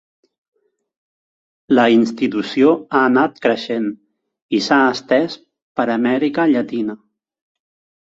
[1.79, 3.87] La institució ha anat creixent
[4.61, 5.39] i s'ha estès
[5.79, 7.03] per Amèrica Llatina.